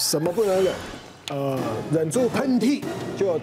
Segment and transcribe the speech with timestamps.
[0.00, 0.72] 什么不能忍？
[1.30, 1.58] 呃，
[1.92, 2.82] 忍住喷嚏
[3.16, 3.38] 就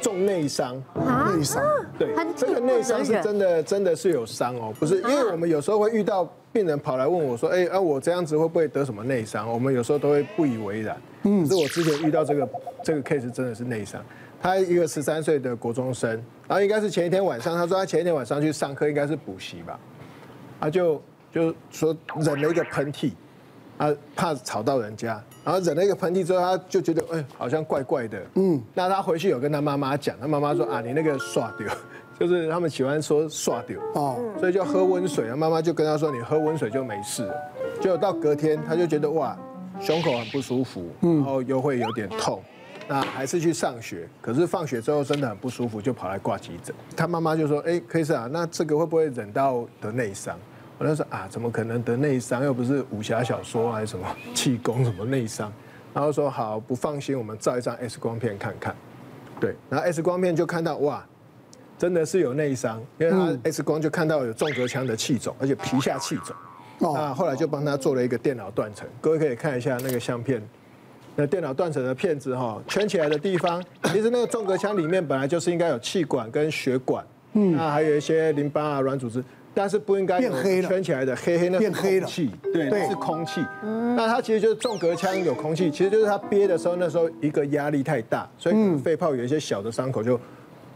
[0.00, 1.62] 中内伤，内伤。
[1.98, 9.48] 对，这个内伤是真的，真的是有伤哦，不是，因为我们有时候会遇到病人跑来问我说，哎，啊，我这样子会不会得什么内伤？
[9.48, 11.00] 我们有时候都会不以为然。
[11.24, 12.48] 嗯，可是我之前遇到这个
[12.82, 14.02] 这个 case 真的是内伤，
[14.42, 16.10] 他一个十三岁的国中生，
[16.48, 19.78] 然后应该是前一天晚上，他说他前一天晚上去上课，应该是补习吧，
[20.58, 21.00] 他就
[21.30, 23.12] 就说忍了一个喷嚏，
[23.76, 25.22] 啊，怕吵到人家。
[25.48, 28.20] 然后忍了一个喷嚏之后，他就觉得哎，好像怪怪的。
[28.34, 31.66] 嗯，那他回去有跟他妈妈讲，他妈妈说啊，你那个刷掉，
[32.20, 35.30] 就是他们喜欢说刷掉哦，所以就喝温水。
[35.30, 37.34] 妈妈就跟他说，你喝温水就没事了。
[37.80, 39.34] 就到隔天，他就觉得哇，
[39.80, 42.42] 胸口很不舒服，然后又会有点痛，
[42.86, 44.06] 那还是去上学。
[44.20, 46.76] 可是放学之后真的很不舒服，就跑来挂急诊。
[46.94, 50.38] 他妈妈就说，哎，可以啊，那这个会不会忍到得内伤？
[50.78, 52.44] 我就说啊，怎么可能得内伤？
[52.44, 55.52] 又不是武侠小说还是什么气功什么内伤？
[55.92, 58.76] 然后说好，不放心，我们照一张 X 光片看看。
[59.40, 61.04] 对，然后 X 光片就看到哇，
[61.76, 66.36] 真的是有内伤，因为他 X 光就看到有纵隔腔的气肿，而且皮下气肿。
[66.80, 70.40] 那后来就帮他做了一个电脑断层，各位可以看一下那个相片。
[71.16, 79.24] 那电脑断层的片子哈，圈起来的地方，其实那个纵隔腔里面本来就是应该有气管跟血管，嗯，那还有一些淋巴啊、软组织。
[79.58, 83.44] 但是不应该变黑圈起来的黑黑，那是空气，对，是空气。
[83.96, 90.18] 那它其实就是纵隔腔有空气，其实就是它憋的时候，那时候一个压力太大，所以肺泡有一些小的伤口，就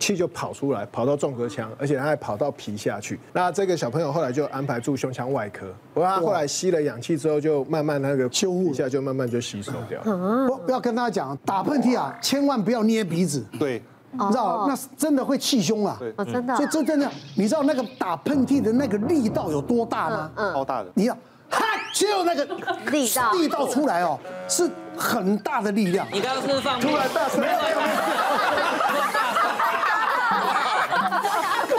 [0.00, 3.20] 气就跑出来，跑到纵隔腔，而且他还跑到皮下去。
[3.32, 10.02] 那这个小朋友后来就安排住胸腔外科，不过他后来吸了氧气之后，就慢慢那个一下就慢慢就吸收掉。
[10.48, 13.44] 不不要跟他讲打喷嚏啊，千万不要捏鼻子。
[13.60, 13.80] 对。
[14.12, 15.96] 你知道，那是真的会气胸啊！
[15.98, 16.54] 对，真的。
[16.54, 20.30] 所以这真的，你知道那个打喷嚏的那个力道有多大吗？
[20.36, 20.90] 嗯，超大的。
[20.94, 21.14] 你要
[21.50, 22.44] 哈，就那个
[22.90, 24.18] 力道力道出来哦，
[24.48, 26.06] 是很大的力量。
[26.12, 27.88] 你刚刚是放突然大声，没有没有没有。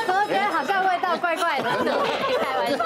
[0.06, 1.70] 我觉得好像味道怪怪的，
[2.42, 2.80] 开玩笑。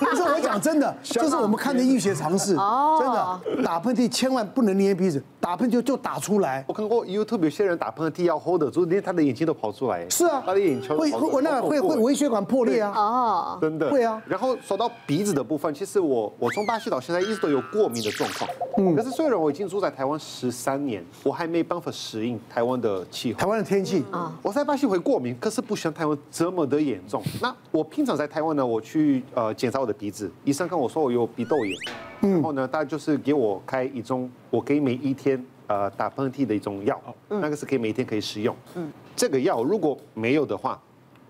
[0.00, 2.56] 不是我讲真的，这是我们看的医学常识。
[2.56, 5.22] 哦，真的，打喷嚏千万不能捏鼻子。
[5.38, 6.64] 打喷嚏就打出来。
[6.66, 10.08] 我看过 YouTube 有些人打喷嚏要 hold 得住，连他的眼睛都跑出来。
[10.08, 12.92] 是啊，他的眼球会会那会会微血管破裂啊。
[12.96, 13.90] 哦，真的。
[13.90, 14.22] 会啊。
[14.26, 18.48] 然后说到鼻子的部分，其实我我从巴西到现在一直都有过敏的状况。
[18.78, 18.96] 嗯。
[18.96, 23.38] 可是虽然我已经住在台湾十三年，我还没办法适应台湾的气候。
[23.38, 24.32] 台湾的天气啊。
[24.40, 27.22] 我在巴西会过敏，可是不像台湾这么的严重。
[27.42, 31.76] 那我平常在台湾呢，我去呃检查我的鼻子，医生跟我说我有鼻窦炎，
[32.20, 35.44] 然后呢，他就是给我开一种，我可以每一天。
[35.66, 38.54] 呃，打喷嚏的一种药，那个是可以每天可以使用。
[38.74, 40.78] 嗯，这个药如果没有的话，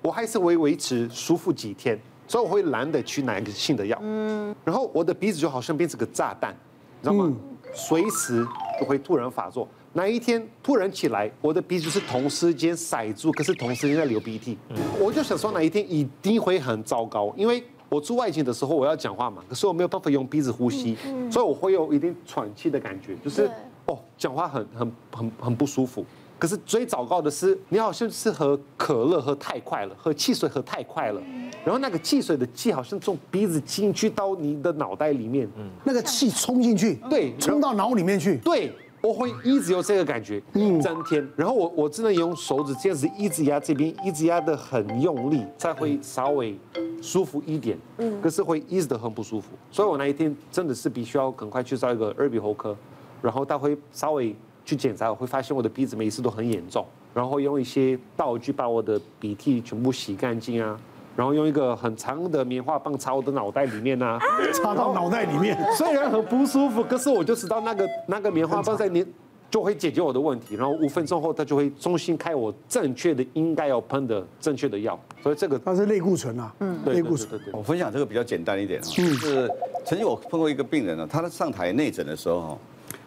[0.02, 1.96] 我还是会维持舒服几天，
[2.26, 3.96] 所以我会懒得去拿一个新的药。
[4.02, 6.52] 嗯，然后我的鼻子就好像变成个炸弹，
[7.00, 7.32] 你知道吗？
[7.72, 8.44] 随时
[8.80, 9.68] 都会突然发作。
[9.92, 14.58] 哪一天突然起来，我的鼻子是同时间塞住，可是同时间在流鼻涕。
[14.98, 17.62] 我就想说，哪一天一定会很糟糕，因为
[17.94, 20.96] 我住外景的时候我要讲话嘛，可是我没有办法用鼻子呼吸，
[21.30, 23.48] 所以我会有一点喘气的感觉，就是。
[23.86, 26.02] 哦，讲话很很很很不舒服。
[26.38, 31.20] 可是最糟糕的是，你好像是喝可乐喝太快了，喝汽水喝太快了，
[31.62, 38.72] 然后那个汽水的气好像从鼻子进去到你的脑袋里面，嗯，那个气冲进去，对，冲到脑里面去，对，
[39.04, 41.28] 我会一直有这个感觉，一整天。
[41.36, 46.58] 然后我我只能用手指这样子一直压这边，一直压得很用力，才会稍微
[47.02, 47.78] 舒服一点。
[47.98, 52.74] 嗯，可是会一直都很不舒服，所以我那一天真的是必须要赶快去找一个耳鼻喉科。
[53.20, 60.80] 然后他会稍微去检查，我会发现我的鼻子每一次都很严重，然后用一些道具把我的鼻涕全部洗干净啊，
[61.16, 64.18] 然后用一个很长的棉花棒插我的脑袋里面啊，
[64.52, 69.04] 插到脑袋里面， 虽然很不舒服，可是我就知道那个 那个棉花棒在你
[69.50, 77.40] 就会解决我的问题，然后五分钟后他就会重新开我正确的应该要喷的正确的药，所以这个它是类固醇啊，嗯，类固醇。
[77.52, 79.48] 我分享这个比较简单一点啊，就是
[79.84, 82.58] 曾经我碰过一个病人呢，他上台内诊的时候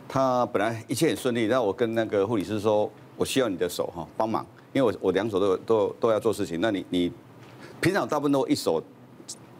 [0.08, 6.62] 他本来一切很顺利，然后我跟那个护理师说，我需要你的手哈帮忙，因为我我两手都都都要做事情。
[6.62, 7.12] 那你你
[7.82, 8.82] 平常大部分都一手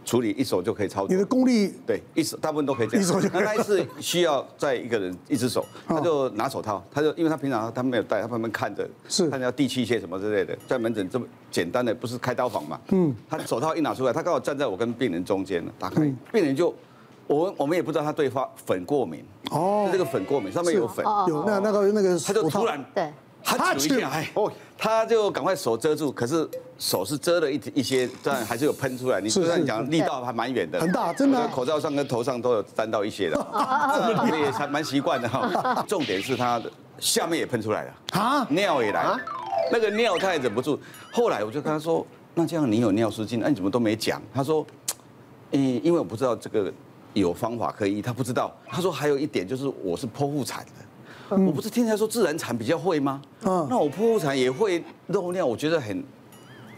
[0.06, 1.10] 处理，一手就可以操作。
[1.10, 3.04] 你的功力对，一手大部分都可以这样。
[3.04, 3.30] 一手就。
[3.34, 16.74] 那他是需要在一个人一只手， 他就拿手套，他就因为他平常他没有戴，他旁边看着是看着要递器械什么之类的，在门诊这么简单的不是开刀房嘛，嗯，他手套一拿出来，他刚好站在我跟病人中间了，打开，病人就。
[17.30, 19.22] 我我们也不知道他对发粉过敏
[19.52, 23.12] 哦，这个粉过敏上面有粉，有那那个那个，他就突然对
[23.44, 26.48] 哈啾一下，哎，哦，他就赶快手遮住，可是
[26.78, 29.20] 手是遮了一一些，但还是有喷出来。
[29.20, 31.48] 你虽然讲力道还蛮远的，很大，真的。
[31.48, 33.36] 口罩上跟头上都有沾到一些的，
[34.30, 35.84] 这也还蛮习惯的哈。
[35.88, 39.18] 重点是他的下面也喷出来了啊，尿也来，
[39.72, 40.80] 那个尿他也忍不住。
[41.12, 44.22] 后来我就跟他说，那这样你有尿失禁，那你怎么都没讲？
[44.32, 44.64] 他说，
[45.54, 46.72] 嗯，因为我不知道这个
[47.14, 48.56] 有方法可以医，他不知道。
[48.68, 50.72] 他说还有一点就是我是剖腹产的。
[51.30, 53.22] 我不是听起来说自然产比较会吗？
[53.44, 56.04] 嗯，那我剖腹产也会漏尿，我觉得很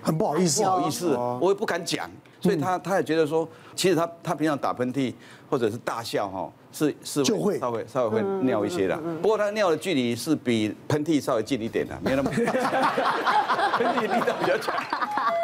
[0.02, 2.10] 很不好意思，不好意思，我也不敢讲，
[2.40, 5.14] 所以他他也觉得说，其实他他平常打喷嚏
[5.50, 7.60] 或者是大笑哈，是是就会。
[7.60, 14.74] 稍微稍微会尿一些的，不过他尿的距离是比喷嚏稍微近一点的，没那么， 喷嚏力道比较强。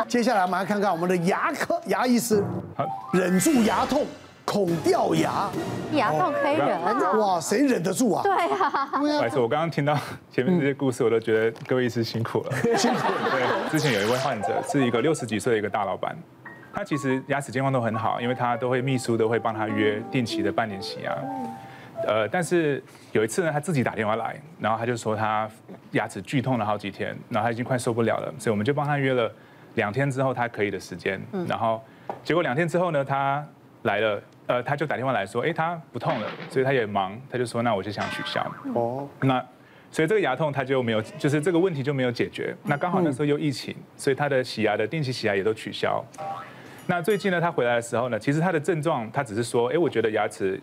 [0.07, 2.43] 接下来我们来看看我们的牙科牙医师，
[3.13, 4.05] 忍住牙痛。
[4.45, 5.49] 恐掉牙，
[5.93, 6.79] 牙痛可以忍？
[7.19, 8.21] 哇，谁忍得住啊？
[8.23, 8.87] 对啊。
[8.91, 9.97] 不好意思，我刚刚听到
[10.31, 12.77] 前面这些故事，我都觉得各位医师辛苦了。
[12.77, 13.11] 辛苦。
[13.31, 16.15] 对，之前有一位患者是一个六十几岁的一个大老板，
[16.73, 21.17] 他其实牙齿健康都很好，因为他都会秘书都会帮他约定期的半年洗牙。
[22.07, 22.83] 呃，但是
[23.13, 25.49] 有一次呢，他自己打电话来，然后他就说他
[25.91, 29.31] 牙齿剧痛了好几天，然后他已经快受不了了，所以我们就帮他约了
[29.73, 31.19] 两天之后他可以的时间。
[31.47, 31.81] 然后
[32.23, 33.43] 结果两天之后呢，他
[33.85, 34.21] 来了。
[34.47, 38.45] 呃，他就打电话来说，哎，他不痛了，所以他也忙，他就说，那我就想取消。
[38.75, 39.43] 哦，那
[39.89, 42.55] 所以这个牙痛他就没有，就是这个问题就没有解决。
[42.63, 46.05] 那刚好那时候又疫情，所以他的洗牙的定期洗牙也都取消。
[46.85, 50.61] 那最近呢，他回来的时候呢，其实他的症状他只是说，哎，我觉得牙齿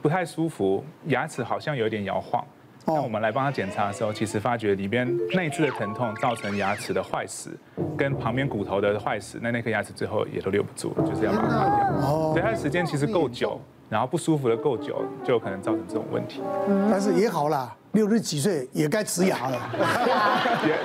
[0.00, 2.42] 不太舒服，牙齿好像有点摇晃。
[2.88, 7.50] 那我们来帮他检查的时候，其实发觉里边内置的疼痛造成牙齿的坏死，
[7.98, 12.00] 跟旁边骨头的坏死，那那颗牙齿最后也都留不住，就是要把它拔掉。
[12.00, 16.42] 所以它的时间其实够久，然后不舒服的够久，就有可能造成这种问题。
[16.90, 17.74] 但是也好啦。
[17.92, 19.58] 六十几岁也该植牙了。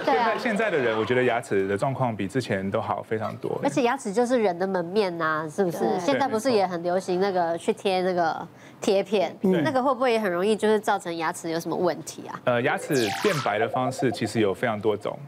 [0.06, 3.60] 现在 现在的人，我觉得牙齿的状况比之前都好非常多。
[3.62, 5.80] 而且牙齿就是人的门面呐，是不是？
[6.00, 8.48] 现在不是也很流行那个去贴那个
[8.80, 12.40] 贴片，那个会不会也很容易就是造成牙齿有什么问题啊？
[12.46, 15.20] 呃，牙齿变白的方式其实有非常多种。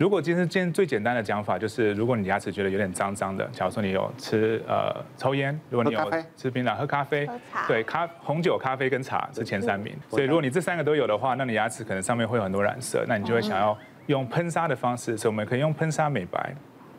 [0.00, 7.28] 如果今天今天最简单的讲法就是，如果你牙齿觉得有点脏脏的，假如说你有吃呃抽烟，如果你有吃槟榔、喝咖啡，
[7.68, 9.94] 对，咖红酒、咖啡跟茶是前三名。
[10.08, 13.76] 所以如果你这三个都有的话，那你牙齿可能上面会有很多染色，那你就会想要
[14.06, 16.54] 用喷砂的方式，所以我们可以用喷砂美白，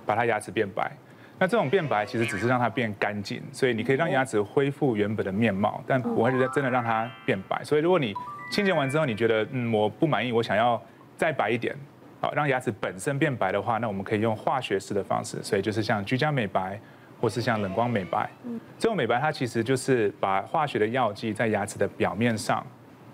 [0.06, 0.92] 把它牙齿变白。
[1.39, 7.63] 那这种变白其实只是让它变干净，所以你可以让牙齿恢复原本的面貌，但不会真的让它变白。
[7.63, 8.13] 所以如果你
[8.51, 10.80] 清洁完之后你觉得嗯我不满意，我想要
[11.18, 11.75] 再白一点。
[12.21, 16.79] 好，让牙齿本身变白的话，那我们可以用化学式的方式，所以就是像居家美白，
[17.19, 18.29] 或是像冷光美白。
[18.77, 22.65] 这种美白它其实就是把化学的药剂在牙齿的表面上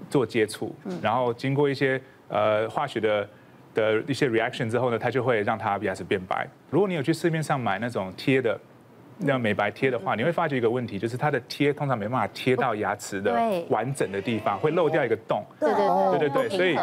[0.09, 3.29] 做接触，然后经过一些呃化学的
[3.73, 6.45] 的一些 reaction 之后呢，它就会让它牙齿变白。
[6.69, 8.59] 如果你有去市面上买那种贴的。
[9.19, 13.33] 那美白贴的话，你会发觉一个问题，就是它的贴通常没办法贴到牙齿的
[13.67, 15.43] 完整的地方，会漏掉一个洞。
[15.59, 16.77] 对对对对对，所以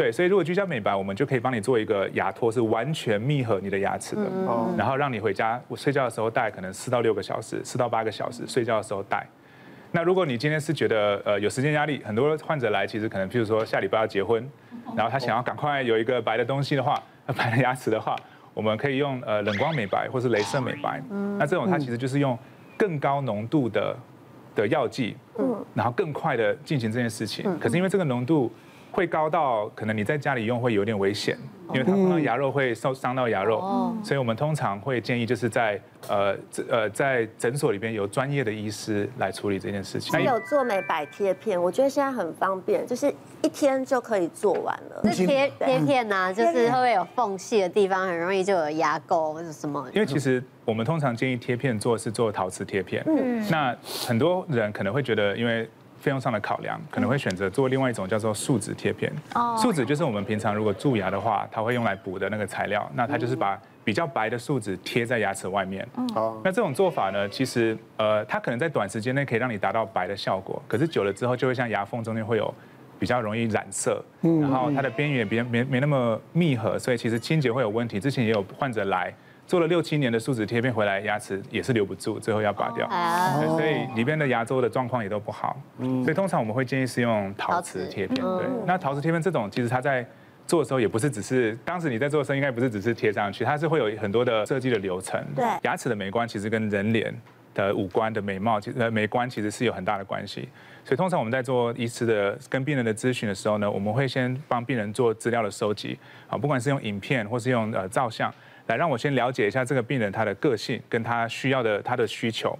[0.00, 4.22] 对，所以如果居家美白，我们就可以帮你做一个牙托，是完全密合你的牙齿的，
[4.74, 9.26] 然后让你回家我睡觉的时候戴，可能四到六个小时，四到八个小时睡觉的时候戴。
[9.92, 14.48] 那如果你今天是觉得呃有时间压力，很多患者来其实可能譬如说下礼拜要结婚，
[14.96, 16.98] 然后他想要赶快有一个白的东西的话，
[17.36, 18.16] 白的牙齿的话。
[18.54, 21.00] 我们可以用呃冷光美白或是镭射美白，
[21.38, 22.38] 那这种它其实就是用
[22.76, 23.96] 更高浓度的
[24.54, 25.14] 的药剂，
[25.74, 27.44] 然后更快的进行这件事情。
[27.58, 28.50] 可是因为这个浓度
[28.90, 31.36] 会高到可能你在家里用会有点危险。
[31.72, 36.36] 因为它碰到牙肉会受伤到牙肉，所以我们通常会建议就是在呃
[36.68, 40.12] 呃在诊所里边有专业的医师来处理这件事情。
[40.12, 43.06] 还有做美白贴片，我觉得现在很方便，就是
[43.42, 45.00] 一天就可以做完了。
[45.04, 49.88] 那贴贴片呢，就是会不会有缝隙的地方，很容易就有牙垢或者什么？
[49.94, 53.72] 因为其实我们通常建议贴片做是做陶瓷贴片，嗯，那
[54.08, 55.70] 很多人可能会觉得因为。
[56.00, 59.12] 费用上的考量，可能会选择做另外一种叫做树脂贴片。
[59.34, 62.90] 哦，树脂就是我们平常如果蛀牙的话，它会用来补的那个材料。
[62.94, 65.86] 那它就是把比较白的树脂贴在牙齿外面。
[66.14, 72.52] 哦，那这种做法呢，其实呃，它可能在短时间内可以让你达到白的效果，可是久了之后就会像牙缝中间会有
[72.98, 78.00] 比较容易染色，然后它的边缘也比较没没那么密合，所以其实清洁会有问题。
[78.00, 79.12] 之前也有患者来。
[79.50, 82.88] 做了六七年的树脂贴片回来，牙齿也是留不住，最后要拔掉，
[83.48, 85.60] 所以里边的牙周的状况也都不好。
[85.76, 88.24] 所以通常我们会建议是用陶瓷贴片。
[88.24, 90.06] 对，那陶瓷贴片这种，其实它在
[90.46, 95.20] 做的时候也不是只是当时你在做的时候，应该不是只是贴上去，它是会有很多的设计的流程。
[95.34, 97.12] 对，牙齿的美观其实跟人脸
[97.52, 100.48] 的五官的美貌，其实呃美观其实是有很大的关系。
[100.84, 108.32] 所以通常我们在做医师的跟病人的咨询的时候呢，我们会先帮病人做资料的收集，啊，不管是用影片或是用呃照相，
[108.70, 112.56] 来让我先了解一下这个病人他的个性跟他需要的他的需求，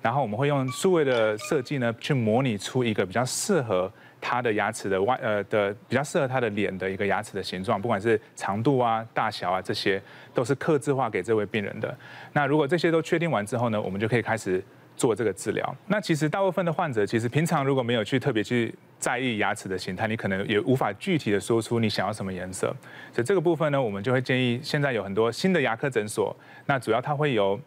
[0.00, 10.02] 然后我们会用数位的设计呢，去模拟出一个比较适合他的牙齿的外呃的比较适合他的脸的一个牙齿的形状，不管是长度啊、大小啊，这些
[10.32, 11.94] 都是客制化给这位病人的。
[12.32, 14.64] 那如果这些都确定完之后呢，我们就可以开始。
[14.96, 22.66] 做这个治疗，那其实大部分的患者其实平常如果没有去特别去在意牙齿的形态，你可能也无法具体的说出你想要什么颜色。
[23.12, 27.58] 所以这个部分呢，我们就会建议现在有很多新的牙科诊所，那主要它会有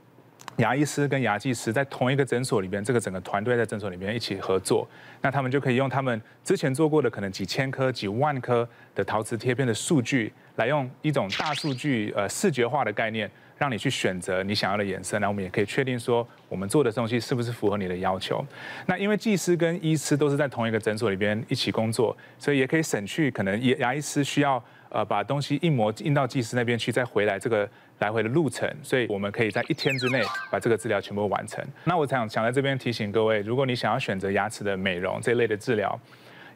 [0.57, 4.87] 牙医师跟牙技师在同一个诊所里边，这个整个团队在诊所里面一起合作，
[5.21, 13.29] 那他们就可以用他们之前做过的可能几千颗、几万颗的陶瓷贴片的数据，来用一种大数据呃视觉化的概念。
[13.63, 18.45] 让你去选择你想要的颜色，那我们也可以确定说，我们做的东西是不是符合你的要求。
[18.87, 27.65] 那因为技师跟医师都是在同一个诊所里边一起工作，所以也可以省去可能牙医师需要呃把东西印模印到技师那边去，再回来这个
[27.99, 28.69] 来回的路程。
[28.81, 31.63] 所以我们可以在一天之内把这个治疗全部完成。
[31.85, 35.97] 那我想想在这边提醒各位，如果你想要选择牙齿的美容这一类的治疗，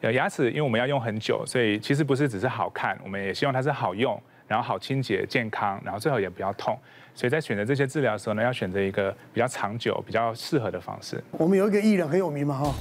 [0.02, 4.22] 呃，牙齿因为我们要用很久，所以其实不是只是好看，我们也希望它是好用。
[4.48, 6.76] 然后好清洁、健康，然后最好也不要痛，
[7.14, 11.22] 所以在选择这些治疗的时候呢，要选择一个比较长久、比较适合的方式。
[11.32, 12.74] 我们有一个艺人很有名嘛，哈，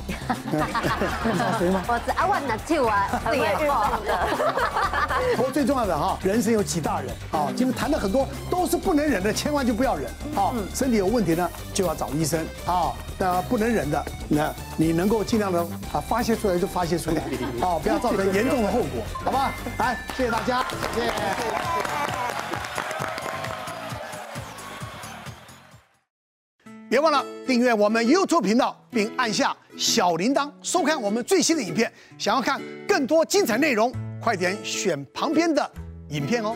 [1.59, 1.83] 谁吗？
[1.87, 5.35] 我是阿万的舅啊，四眼凤的。
[5.35, 7.51] 不过最重要的哈，人生有几大人啊？
[7.55, 10.53] 今天谈的很多都是不能忍的，千万就不要忍啊！
[10.73, 12.93] 身体有问题呢，就要找医生啊。
[13.19, 15.59] 那不能忍的，那你能够尽量的
[15.91, 17.23] 啊发泄出来就发泄出来，
[17.59, 19.51] 啊，不要造成严重的后果，好吧？
[19.79, 21.11] 来，谢谢大家，谢谢。
[26.89, 31.91] 别忘了订阅我们 YouTube 频道，并按下小铃铛，收看我们最新的影片。
[32.17, 35.69] 想要看更多精彩内容，快点选旁边的
[36.09, 36.55] 影片哦。